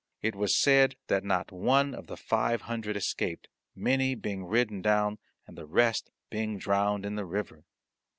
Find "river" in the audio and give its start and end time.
7.27-7.65